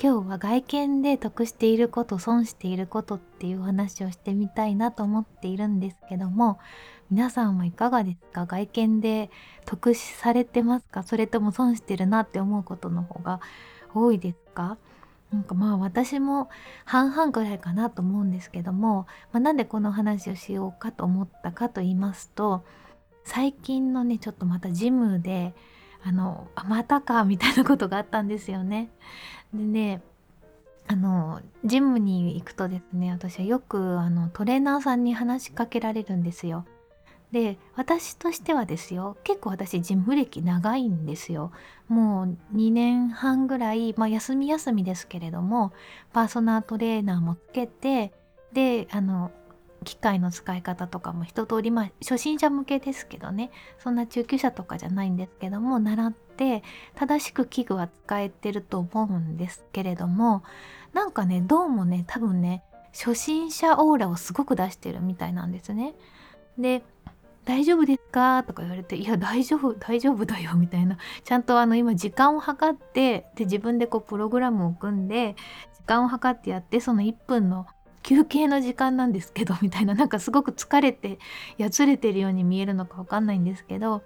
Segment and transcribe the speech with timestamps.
[0.00, 6.58] 今日は外見で得していること損していることっていう話をしてみたいなと思っているんですけども
[7.10, 8.46] 皆さんはいかがですか？
[8.46, 9.30] 外見で
[9.64, 11.02] 得されてますか？
[11.02, 13.40] それとも損してるなって思うことの方が
[13.94, 14.76] 多いですか？
[15.32, 16.48] なんかまあ私も
[16.84, 22.64] 半々ぐらいかなと思うんですけども、まあ、なんでこの話をしようかと思ったかと言いますと
[23.24, 25.54] 最近のねちょっとまたジムで
[26.04, 28.90] あのまたかみたいなことがあったんですよね。
[29.54, 30.02] でね
[30.88, 36.64] あのジムに行くとですね私はよくあのトレーナーさんに話しかけられるんですよ。
[37.30, 41.50] で私としてはですよ結構私ジム歴長いんですよ。
[41.88, 45.72] もう2年半ぐらい、まあ、休み休みですけれども
[46.12, 48.12] パーソナルトレーナーもつけて
[48.52, 49.30] であの
[49.82, 56.62] 機械の使い方とかも一通りまあ初心者向けですけどねそんな中級者とかじゃないんですけども習って
[56.94, 60.42] 正しく器具は使えてると思うんですけれども
[60.92, 65.94] なんかねどうもね多分ね初心者オーラをすごく出してるみたいなんですね。
[66.58, 66.82] で
[67.44, 68.44] 大丈夫ですか？
[68.44, 70.96] とか言われて、いや、大丈夫、大丈夫だよ、みたいな。
[71.24, 75.34] ちゃんとあの、今時間を計って、で、自分でこう、プログラムを組んで、
[75.74, 77.66] 時間を計ってやって、その1分の
[78.02, 81.18] 休憩の時間なんですけど みたいななんかすごく疲れて
[81.58, 84.02] やつれてるように見えるのかわかんないんですけど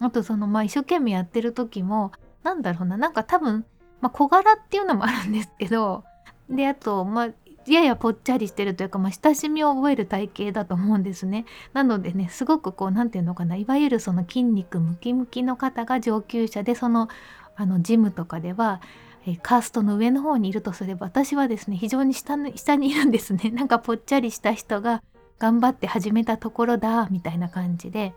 [0.00, 3.64] あとそのまあ一生懸命やってる時もなんだろうななんか多分、
[4.00, 6.04] まあ、小柄っていうのもあるんですけど
[6.48, 7.28] であとまあ
[7.72, 11.46] ややぽっちゃりしてるというか、まあ、親しみを覚える体型だと思うんですね。
[11.72, 17.08] なのでねすごくこう何て言うのかないわゆるその筋肉ムキムキの方が上級者でその
[17.56, 18.80] あのジムとかでは
[19.26, 23.50] えカーストの上の方にいるとすれば私はですね非常に下に 下にいるんですね。
[23.54, 25.02] なんかぽっちゃりした人が
[25.38, 28.14] 頑張って始めたところだみたいな感じで。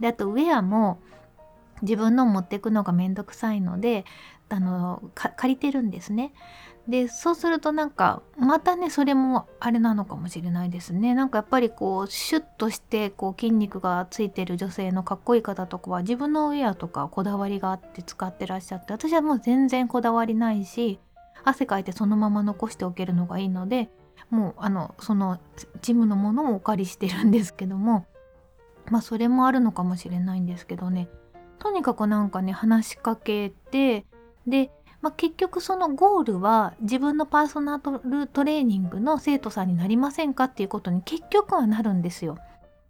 [0.00, 0.98] であとウェアも
[1.82, 4.04] 自分の持っていくのがめんどくさいので
[4.48, 6.32] あの借りてるんですね。
[6.88, 11.14] でそうするとなんかまたねそれもあれなのかもしれないですね。
[11.14, 20.98] なんかやっぱりこうシュッとしてこう筋肉がついてる女性のかっこいい方とかは自分のウェアとかこだわりがあって使ってらっしゃって私はもう全然こだわりないし
[21.44, 23.90] 汗かいてそのまま残しておけるのがいいので
[24.30, 25.38] もうあのその
[25.82, 28.06] ジムのものをお借りしてるんですけども
[28.90, 31.10] まあそれもあるのかもしれないんですけどね。
[31.58, 34.06] とにかくなんかね話しかけて
[34.46, 34.70] で
[35.00, 42.38] まあ、結局そのゴールは自分のパーソナルトレーニングの生徒さんになりませんかっていうことに結局はなるんですよ。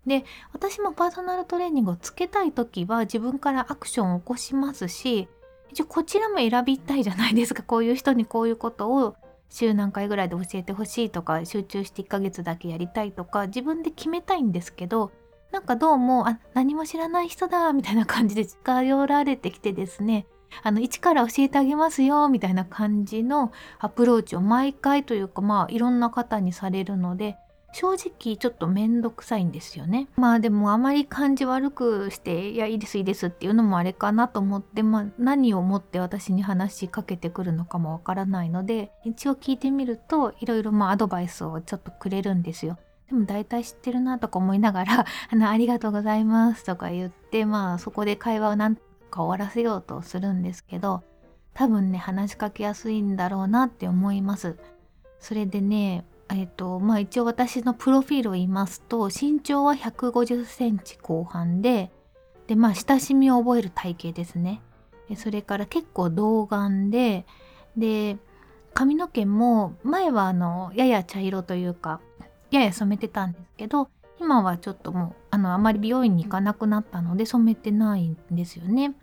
[0.06, 0.24] で
[0.54, 5.28] 私もパーソナルトレーニングをつけたい時は自分からアクションを起こしますし
[5.70, 9.16] 一応こちらも選びたいじゃないですかこういう人にこういうことを
[9.50, 15.12] 週何回ぐらいで教えてほしいとか集中して1ヶ月だけやりたいとか自分で決めたいんですけど
[15.52, 20.26] なんかどうもあ何も知らない人だみたいな感じで近寄られてきてですね
[20.62, 27.36] あの一から教えてあげますよみたいな感じのアプローチを毎回というかまあいろんな方にされるので
[27.72, 30.08] 正直ちょっとめんどくさいんですよね。
[30.16, 42.78] まあでもあまり感じ悪くして「いやいいですいいです」っていうのもあれかなと思って、まあ、何をもって私に話しかけてくるのかもわからないので一応聞いてみるといろいろまあアドバイスをちょっとくれるんですよ。
[43.08, 51.02] でも大体知ってるなとか思いながら「あのありがとうございます」とか言ってまあそこで会話をなんか終わらせようとするんですけど
[51.54, 54.56] 多分ね話しかけやすいんだろうなって思います
[55.18, 61.90] それでねえっ、とまあ一応私のプロフィールを言いますと身長は150センチ後半で
[62.46, 64.60] でまあ親しみを覚える体型ですね
[65.16, 67.24] それから結構童顔で
[67.76, 68.18] で
[68.74, 72.00] 髪の毛も前はあのやや茶色というか
[72.50, 73.88] やや染めてたんですけど
[74.20, 78.94] 今はちょっともうあのあまり美容院に行かなくなったので染めてないんですよね。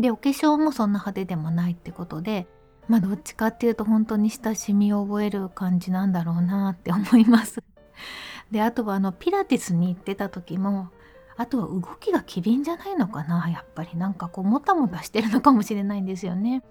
[0.00, 2.46] でお化粧もそんな派手でもないってことで
[2.88, 7.62] まあどっちかっていうと本当に親しみを覚える感じなんだろうなって思います。
[8.50, 10.88] であとはあのピラティスに行ってた時も
[11.36, 16.64] あとは動きが機敏じゃないのかなやっぱりなんかこうもたもたしてるのかもしれないんですよね。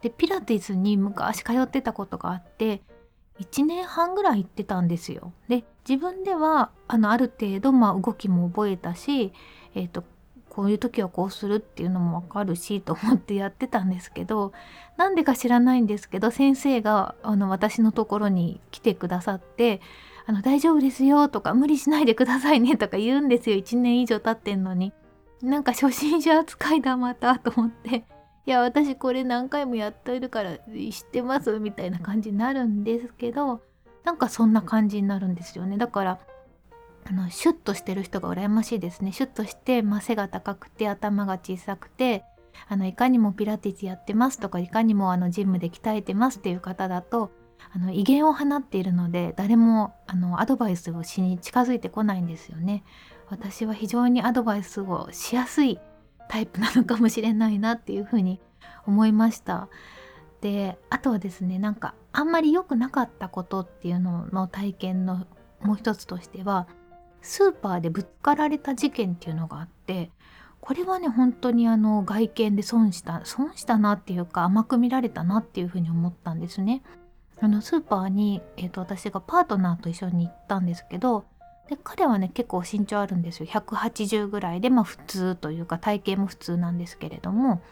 [0.00, 2.82] でピラティスに昔通ってたことがあって
[3.40, 5.32] 1年半ぐらい行ってたんですよ。
[5.48, 9.32] で自分ではあのある程度、まあ、動きも覚えたし、
[9.74, 10.04] えーと、
[10.58, 14.52] こういう時はこうするっていうのもわかるしと思ってやってたんですけど
[14.96, 19.80] なんでか知らないんですけど先生があの私のところに来てくださって
[20.26, 23.56] 「あの大丈夫ですよ」とか「無理しないでくださいね」とか言うんですよ。
[23.56, 24.92] 1年以上経ってんのに。
[25.42, 28.04] なんか初心者扱いだまたと思って。
[28.44, 33.62] いや私これ何回もやってるから知ってますみたいな感じになるんですけど
[34.02, 35.78] なんかそんな感じになるんですよね。
[35.78, 36.18] だから
[37.08, 42.22] あのシュッとしてる人が羨ましいですねシュッとして、まあ、背が高くて頭が小さくて
[42.68, 47.30] あのいかにもピラティスやってますとかいかにもあのジムで鍛えてますっていう方だと
[47.72, 52.84] あの威厳を放っているので誰もあのアドバイスをしに近づいてこないんですよね。
[53.30, 55.78] 私は非常にアドバイスをしやすい
[56.28, 58.40] タイプなのかもしれないなっていうふうに
[58.86, 59.68] 思いました。
[60.40, 65.26] であとはですねなんかあんまり良くなかったことっていうのの体験の
[65.60, 66.68] もう一つとしては
[67.22, 70.10] スーパーでぶつかられた事件っていうのがあって
[70.60, 76.82] これはね本当にあの外見で損した損したなっていうか甘く見られたなっていうふうに思ったんですね。
[77.40, 81.24] あのスーパーに、えーと私がパートナーと一緒に行ったんですけど
[81.68, 87.62] で彼はね結構身長あるんですよ180ぐらいでまあ普通というか体型も普通なんですけれども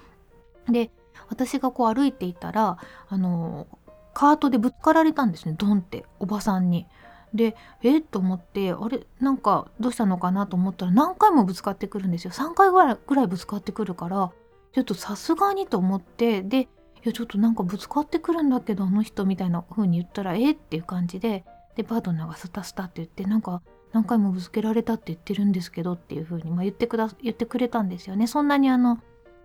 [0.68, 0.90] で
[1.28, 2.78] 私がこう歩いていたら
[3.08, 3.66] あの
[4.14, 6.86] カートでぶつかられたんですねドンっておばさんに。
[7.34, 7.98] でえ？
[7.98, 9.06] っと思ってあれ？
[9.20, 12.30] なんかどうしたのかなと思ったら何回もぶつかってくるんですよ。
[12.30, 14.30] 3回ぐらいぐらいぶつかってくるから
[14.72, 16.68] ちょっとさすがにと思ってでい
[17.04, 20.52] やちょっとなんかぶつかってくるんだけどあの人みたいな風に言ったらえ？
[20.52, 21.44] っていう感じで
[21.76, 23.62] でパートナーがスタスタって言ってなんか
[23.92, 28.26] 何回もぶつけられたって言ってるんですけどっていう風にまあ、言ってくだ言ってくれたんですよね。
[28.26, 28.98] そんなにあの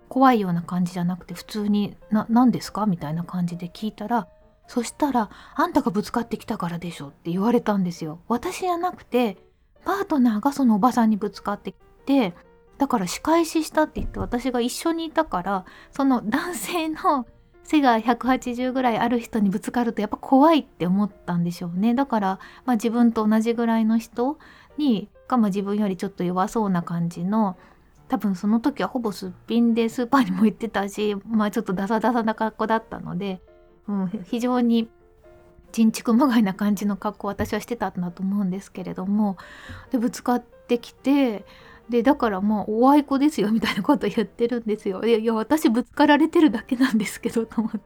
[0.09, 4.27] 怖いような感じじゃなくて普通に「な何ですか?」みたいな感じで聞いたら
[4.71, 8.19] そしたら「あんたがぶつかってきたからでしょ」って言われたんですよ。
[8.29, 9.37] 私じゃなくて
[9.83, 11.75] パートナーがそのおばさんにぶつかってき
[12.05, 12.33] て
[12.77, 17.25] だから仕返ししたって言って私が一緒にいたからその男性の
[17.63, 24.37] 背が180ぐらいある人にぶつかるとやっぱ怖いって思ったんでしょうねだから、まあ、自分と同じぐらいの人
[24.77, 27.57] にか、ま、自分よりちょっと弱そうな感じの
[28.07, 33.41] 多分その時はほぼすっぴんでスーパーにも行ってたしまあちょっとダサダサな格好だったので、
[33.87, 34.89] うん、非常に
[35.71, 39.37] 人畜無害な感じの格好私はしてたんだと思うんですけれども
[39.91, 41.45] でぶつかってきて
[41.89, 45.03] でだからまあおあいこですよみたいなこと言ってるんですよ。
[45.03, 47.79] いや私ぶつかられてるだけなんですけどと思って。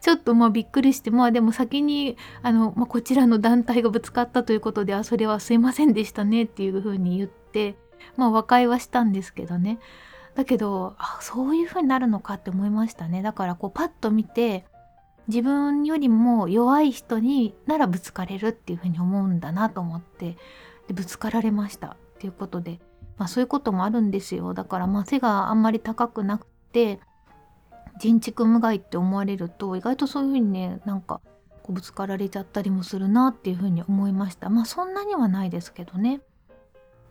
[0.00, 7.74] ちょっとまあびっくりしてまあでも先にあの、まあ、こちらの団体がぶつかったということであそれはすいませんでしたねっていうふうに言って
[8.18, 9.78] まあ和解はしたんですけどね
[10.34, 14.66] だけどあそういうふうになるのかって思いましたねだからこうパッと見て
[15.28, 20.36] 自分よりも弱い人にならぶつかれるっていうふうに思うんだなと思って
[20.88, 21.88] でぶつかられました。
[21.88, 22.80] っていうことで。
[23.16, 24.54] まあ、そういうこともあるんですよ。
[24.54, 27.00] だからまあ背があんまり高くなくて
[27.98, 31.20] 人畜無害って思われると意外とそういうふうにねなんか
[31.62, 34.50] こうぶつかられちゃったりもするなっていうふうに思いました。
[34.50, 36.20] まあそんなにはないですけどね。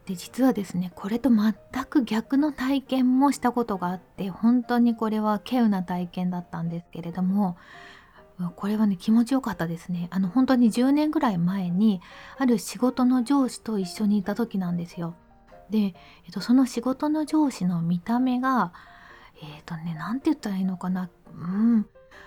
[0.06, 1.54] で実はですねこれと全
[1.86, 7.56] く逆の体験もしたことがあって本当にこれは稀有な体験だったんですけれども
[8.56, 10.08] これはね気持ちよかったですね。
[10.12, 12.02] あの本当に10年ぐらい前に
[12.38, 15.16] ある仕事の上司と一緒にいた時なんですよ。
[15.70, 15.94] で、えっ
[16.32, 18.74] と、その仕事の上司の見た目が
[19.42, 21.10] えっ、とね何て言ったらいいのかな。
[21.36, 21.86] うん。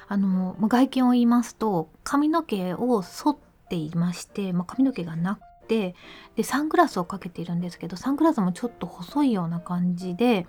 [0.08, 3.36] あの外見を言いますと髪の毛を剃っ
[3.68, 5.94] ていまして、まあ、髪の毛がなくて
[6.36, 10.46] でサングラスをかけているんですけどサングラスもちょっと細いような感じで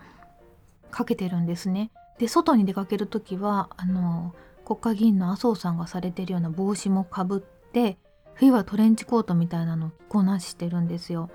[0.91, 1.91] かけてるんですね。
[2.19, 4.35] で外に出かける時はあの
[4.67, 7.97] 国会議員の麻生さんがされてるような帽子もかぶって
[8.33, 11.29] 冬はトレンチコートみたいなのを着こなしてるんですよ。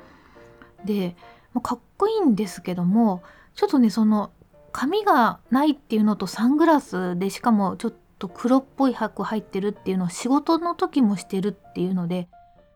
[0.84, 1.16] で
[1.62, 3.22] かっこいいんですけども
[3.54, 4.32] ちょっとねその
[4.70, 12.28] 髪がないっていうのとサングラスでしかもちょっと黒っぽい白入ってるっていうのを仕事の時もしてるっていうので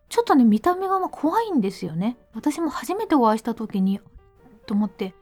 [0.09, 3.99] ちょっとね見た目がま怖いんですよね私も初めてお会いした時に
[4.65, 5.13] と思って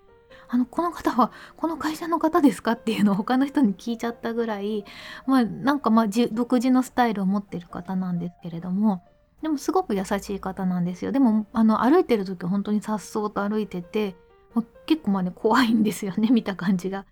[0.47, 2.73] あのこの方はこの会社の方ですか？
[2.73, 4.85] っていうのを他の人に聞いちゃったぐらい
[5.25, 9.03] まあなんかまあ独自のスタイルを持ってる方なんですけれども
[9.41, 14.15] でもすごく優しい方なんですよでもあの歩いてる時本当にさっそうと歩いてて、
[14.53, 17.05] まあ、結構まあね怖いんですよね 見た感じが。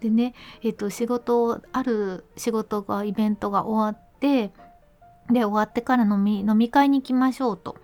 [0.00, 4.52] でねえっ、と仕事ある仕事がイベントが終わって
[5.30, 7.76] で終わってから飲み飲み会に行きましょうと。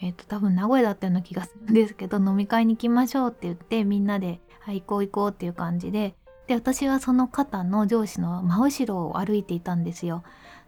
[0.00, 6.14] えっ、と多分名古屋だったような気がするんですけど飲み会に行きましょうって言ってみんなで「はい行こう行こう」っていう感じで
[6.46, 10.22] で私はその方の上司の真後ろを歩いていたんですよ。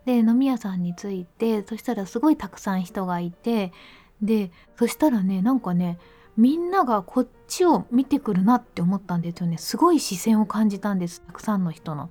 [0.06, 3.74] で飲み屋さんに着いてそしたらすごいたくさん人がいて
[4.22, 5.98] でそしたらねなんかね
[6.38, 12.08] みんながこっちを見てくるなって思ったんですよねすごい視線を感じたんですたくさんの人の。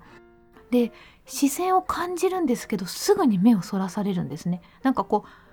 [0.69, 0.91] で
[1.25, 4.61] 視線を感じるんですけどすぐに目をそらされるんですね。
[4.83, 5.48] なんかこう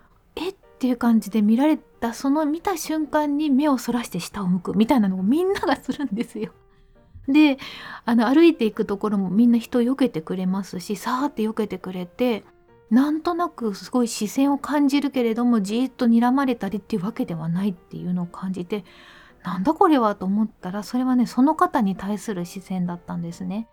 [0.77, 6.53] っていう感じで見られたその見た瞬間に目をそらして下を向くみたいなのをみんながするんですよ。
[7.27, 7.57] で
[8.05, 12.45] あの歩いていくところもみんな人を避けてくれますしさーって避けてくれて
[12.91, 18.85] なんとなくすごい視線を感じるけれどもじーっと睨まれたりっていうわけではないっていうのを感じて
[19.43, 23.67] なんだこれはと思ったらそれはねその方に対する視線だったんですね。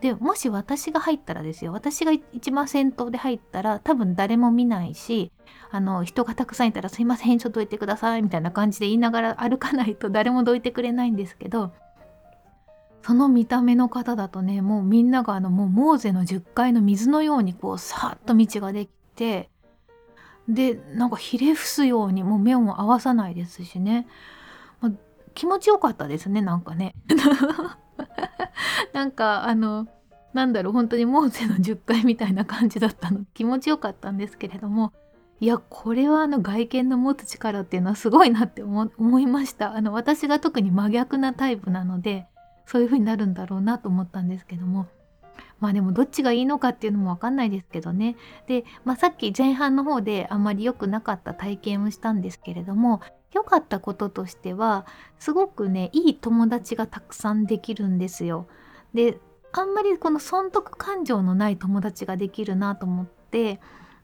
[0.00, 5.32] でもし私が入ったらですよ私が一番先頭で入ったら多分誰も見ないし
[5.70, 11.72] あの人がたくさんいたら「すいませんちょっとどいてください」みたいな感じで言いながら歩かないと誰もどいてくれないんですけど
[13.02, 19.50] その見た目の方だとねもうみんながあのもうモーゼの10階の水のようにこうさっと道ができて
[20.48, 24.06] でなんかひれ伏すようにもう目も合わさないですしね、
[24.80, 24.92] まあ、
[25.34, 26.94] 気持ちよかったですねなんかね。
[28.92, 29.86] なんかあの
[30.32, 34.92] なんだろう本当にモーゼの10回みたいな感じだったの気持ちよかったんですけれども
[35.44, 39.74] いやこれはあの外見の持つ力っていうのはすごいなって思いました。
[39.74, 42.26] あの私が特に真逆なタイプなので
[42.64, 44.86] そういう風になるんだろうなと思ったんですけども。
[45.60, 48.16] まあでもどっちがいいのかっていうのも分かんないですけどね。
[48.46, 53.02] で、まあ、さっき前半の方であんまり良くなかった体験をしたんですけれども
[53.34, 54.86] 良かったこととしては
[55.18, 58.46] すごくねいい友達がたくさんできるんですよ。
[58.94, 59.20] で
[59.52, 63.60] あんまりこの損得感情のない友達ができるなと思って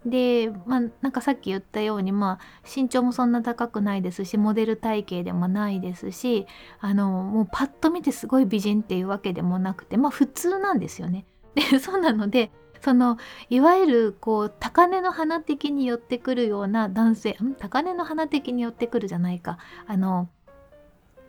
[0.07, 6.47] でまあなんかさっき言ったようにまあ身長もそんな高くないですしモデル体型でもないですし
[6.81, 11.27] あのもうパッと見てすごい美人っていうわけでもなくてまあ普通なんですよね。
[11.55, 13.19] でそうなのでその
[13.51, 17.55] いわゆるこう高嶺の花的に寄ってくるような男性ん？
[17.55, 19.59] 高嶺の花的に寄ってくるじゃないか。
[19.87, 20.29] あの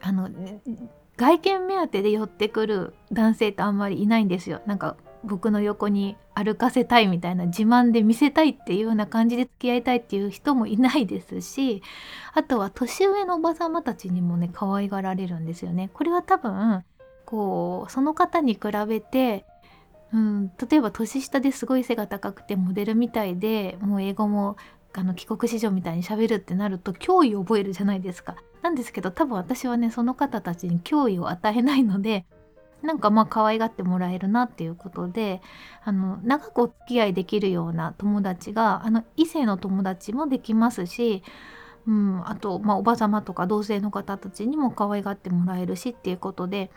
[0.01, 0.29] あの
[1.21, 4.61] 外見目当てで寄ってくる男性ってあんまりいないんですよ。
[4.65, 11.83] なんか僕の横に歩かせたいみたいな自慢で見せたいっていうような感じで付き合いたいっていう人もいないですし
[12.33, 15.91] あとは年上のおば様たちにもね可愛がられるんですよね。
[15.93, 16.83] これは多分
[17.25, 19.45] こうその方に比べて
[20.13, 24.57] うん、例えば年下ですごい背が高くてモデルみたいでもう英語も
[24.93, 28.35] あの帰国子女みたいにしゃべるってなると脅威を覚えるじゃないですか。
[28.61, 32.25] なんですけど多分私はねその方たちに脅威を与えないので
[32.83, 35.41] なんかまあ可愛がってもらえるなっていうことで
[35.83, 41.23] あの長くお付き合いできるような友達があの異性の友達もできますし、
[41.87, 46.69] うん、あと、まあ、おば様とか同性の方たちにも可愛がってもらえるしっていうことで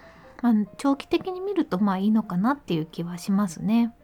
[0.44, 3.94] まあ、長期的に見るとまあいいのかなっていう気はしますね。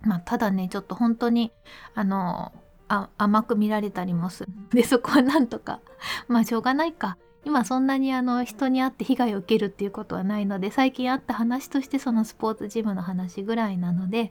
[0.00, 1.52] まあ、ただねちょっと本当に
[1.94, 2.52] あの
[2.92, 4.52] あ甘く見られたりもする。
[4.70, 5.80] でそこはなんとか。
[6.28, 7.16] まあしょうがないか。
[7.44, 14.30] 今そんなにあの人に会って被害を受けるっていうことはないので最近あった話としてそのスポーツジムの話ぐらいなので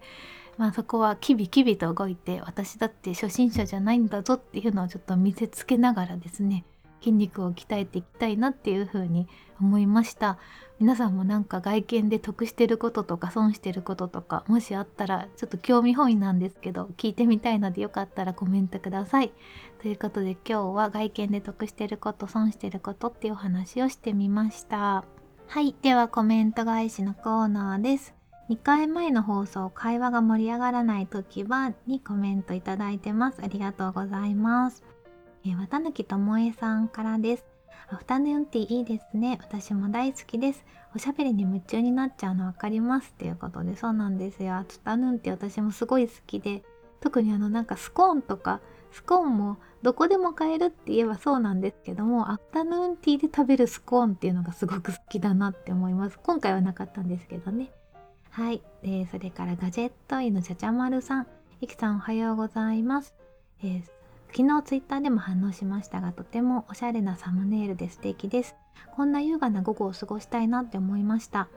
[0.58, 6.64] まあそこはキビキビと動いて私だって初心者じゃないんだぞっていうのをちょっと見せつけながらですね
[7.02, 9.28] 筋肉を鍛えていきたいなっていうふうに
[9.60, 10.38] 思いました。
[10.80, 19.32] 皆さんもなんか外見で得してることとか損してることとかもしあったらちょっと興味本位なんですけど聞いてみたいのでよかったらコメントください。
[19.82, 25.04] ということで今日は外見で得してること損してることっていうお話をしてみました。
[25.48, 25.76] はい。
[25.82, 28.16] ではコメント返しのコーナーです。
[28.50, 33.42] 2回前の放送会話が盛り上がらない時はにコメントいただいてます。
[33.44, 34.91] ありがとうございます。
[35.44, 37.46] え、綿貫智恵さんからです。
[37.90, 39.40] アフタヌーンティーいいですね。
[39.42, 40.64] 私も大好きです。
[40.96, 44.56] おしゃべりに夢中になっちゃうの分かりますっていうことで、そうなんですよ。
[44.56, 46.64] アフタヌーンティー私もすごい好きで、
[47.00, 56.20] 特にあのなんかスコーンとか、スコーンもどこでも買えるって言えばそうなんですけども、アフタヌーンティーで食べるスコーンっていうのがすごく好きだなって思います。
[56.22, 57.72] 今回はなかったんですけどね。
[58.30, 58.62] はい。
[58.84, 61.28] えー、それからガジェット医のちゃちゃまるさん。
[61.62, 63.16] いきさんおはようございます。
[63.64, 64.01] えー
[64.34, 68.56] 昨日ツイッターでも反応しましたがとてもおしゃれなサムネイルで素敵です。
[68.96, 71.50] こんな優雅な午後を過ごしたいなって思いました。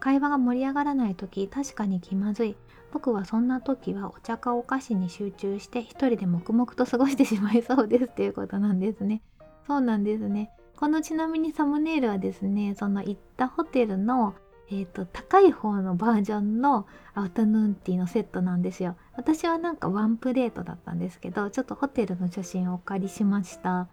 [0.00, 2.56] 会話が盛り上がらない時確かに気まずい。
[2.92, 9.22] 僕はそんな時はお茶かお菓子に集中して一人で黙々と過ごしてしまいそうですっていうことなんですね。
[9.66, 10.50] そうなんですね。
[10.76, 14.34] このちなみにサムネイルはですねその行ったホテルの
[14.72, 18.96] えーと、高い方のバージョンのアフタヌーンティーのセットなんですよ。
[19.16, 23.88] 私はなんかワンプレートだったんですけどちょっとホテルの写真をお借りしました。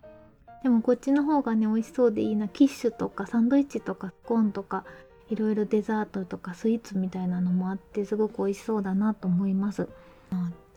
[0.62, 2.48] でもこっちの方がね美味しそうでいいな。
[2.48, 4.86] キッシュとかサンドイッチとかコーンとか
[5.30, 9.90] いろいろデザートとかスイーツみたいなのもあってすごく美味しそうだなと思います。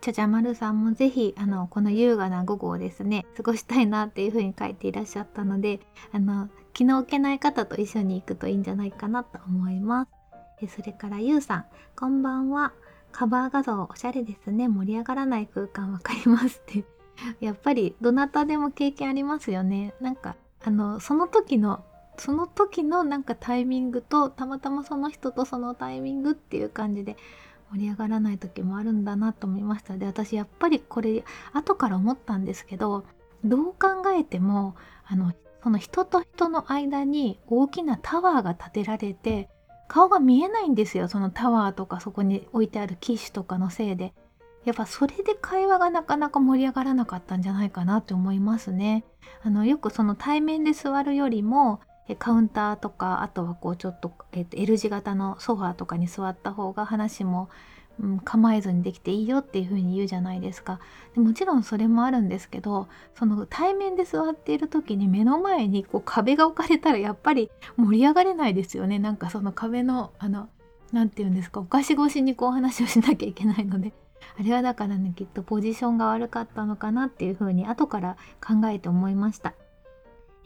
[0.00, 5.80] ちゃちゃまるさんもぜひあのこの優雅な午後をですね過ごしたいなっていう風に書いていらっしゃったので
[6.12, 10.11] あの気の置けない方と一緒に行くといいんじゃないかなと思います。
[10.62, 11.64] えそれからゆうさん
[11.97, 12.73] こんばんは。
[13.12, 14.69] カバー画像おしゃれですね。
[14.69, 16.85] 盛り上がらない空間わかりますって。
[17.40, 19.95] やっぱりどなたでも経験ありますよね。
[20.00, 21.85] なんかあのその時の
[22.16, 27.16] その時のなんかタイミングとたまたまその人とそのタイミングっていう感じで
[27.73, 29.97] 盛り上がらない時もあるんだなと思いました。
[29.97, 33.05] で私やっぱりこれ後から思ったんですけど
[33.45, 34.75] どう考えても
[35.07, 39.49] あのその人と人の間に大きなタワーが建てられて
[39.89, 41.09] 顔が見えないんですよ。
[41.09, 44.15] そのタワーとかそこに置いてある機種とかのせいで。
[44.65, 49.05] やっぱそれで会話がなかなか盛り上がらなかったんじゃないかなって思いますね。
[49.43, 51.81] あのよくその対面で座るよりも
[52.19, 57.49] カウンターとかあとはこうちょっと,、えー、と L 字型のソファーとかに座った方が話も、
[58.04, 60.80] ん、構えずにできていいよっていう風に言うじゃないですか。
[61.14, 68.99] でもちろんそれもあるんですけどその対面で座っている時に目の前にこう壁が置かれたらやっぱり盛り上がれないですよね。
[68.99, 70.49] なんかその壁のあの
[70.92, 73.92] 何て言うんですかお菓子越しにこう話をしなきゃいけないので。
[74.38, 78.16] あれはだからねきっとポジションが悪かったのかなっていう風に後から
[78.47, 79.54] 考えて思いました。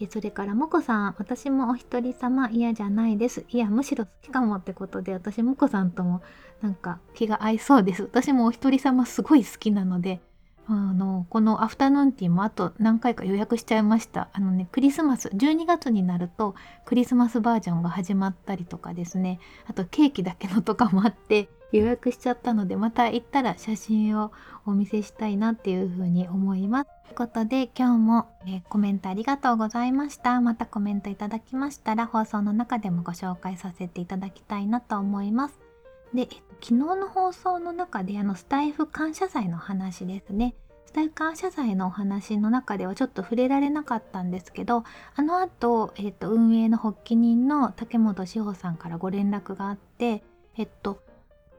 [0.00, 3.44] えそれからもこさん私もお一人様嫌じゃないです。
[3.48, 6.22] いやむしろ好きかもってことで私もこさんとも
[6.62, 8.02] なんか気が合いそうです。
[8.02, 10.20] 私もお一人様すごい好きなので
[10.66, 14.28] あのこのアフタヌーンティーもあと何回か予約しちゃいました。
[14.32, 16.54] あのねクリスマス12月になると
[16.86, 19.38] クリスマスバージョンが始まったりとかですね。
[19.66, 21.48] あとケーキだけのとかもあって
[21.78, 24.32] 予約しちゃったのでまた行ったら写真を
[24.64, 26.90] お見せしたいなっていうふうに思います。
[27.04, 30.40] ということで今日も、えー、コメントありがとうございました。
[30.40, 35.58] またコメントいただきましたら放送の中でもご紹介させていただきたいなと思います。
[36.14, 40.54] で、えっと、昨日の放送の中であのスタイフ感謝祭の話ですね。
[40.86, 44.84] スタイフ感謝祭のお話の中ではちょっと触れられなかったんですけど
[45.16, 50.22] あの後、えっと運営の発起人の竹本志保さんからご連絡があって
[50.56, 51.02] えっと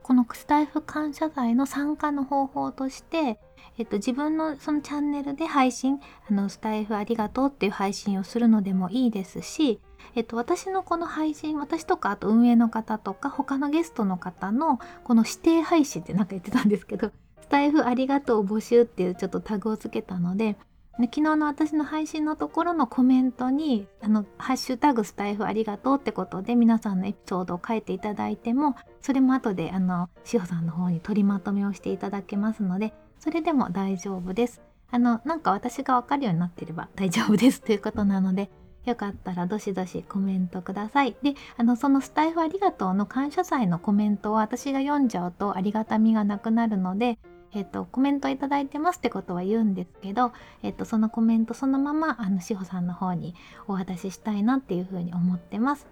[0.05, 3.39] このスタイフ感謝祭の参加の方法として、
[3.79, 9.79] えっと、自分のそのチャンネルで配信あのスタイフありがとうっていう配信をするのでもいいですし、
[10.13, 20.55] えっと、私のこの配信私とかあと運営の方とか他のゲストの方のこの指定配信って何か言ってたんですけどスタイフありがとう募集っていうちょっとタグをつけたので
[20.97, 38.49] 昨日の私の配信のところのコメントにあのハッシュタグスタイフありがとうってことで皆さんのエピソードを書いていただいてもそれも後であのしおさんの方に取りまとめをしていただけますのでそれでも大丈夫ですあのなんか私がわかるようになってれば大丈夫ですということなので
[38.85, 41.15] よかったらどしどしコメントください。
[41.23, 47.17] で、あの、そのスタイフありがとうの感謝祭のコメントを私が読んじゃうとありがたみがなくなるので、
[47.55, 53.33] えっ、と、コメントいただいてますってことは言うんですけど、えっ、と、そのコメントそのまま、あの、志保さんの方に
[53.67, 55.87] お渡ししたいなっていうふうに思ってます。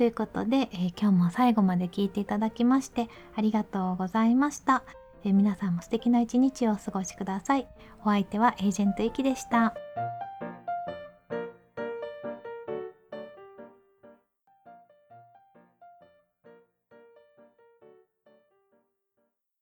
[0.00, 4.82] ということで、えー、今日も最後まで聞いていただきましてありがとうございました。
[5.24, 7.68] えー、皆さんも素敵な一日をお過ごしください。
[8.02, 9.74] お相手はエージェントゆきでした。